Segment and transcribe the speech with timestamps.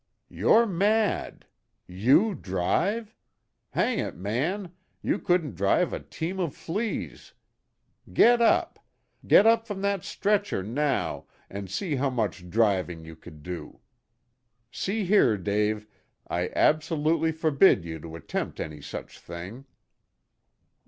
[0.29, 1.45] "You're mad!
[1.85, 3.13] You drive?
[3.69, 7.35] Hang it, man, you couldn't drive a team of fleas.
[8.11, 8.79] Get up!
[9.27, 13.81] Get up from that stretcher now, and see how much driving you could do.
[14.71, 15.85] See here, Dave,
[16.27, 19.65] I absolutely forbid you to attempt any such thing."